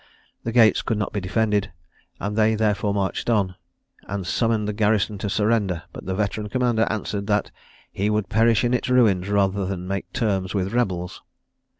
[0.45, 1.71] The gates could not be defended,
[2.19, 3.53] and they therefore marched in,
[4.07, 7.51] and summoned the garrison to surrender; but the veteran commander answered that
[7.91, 11.21] "he would perish in its ruins rather than make terms with rebels."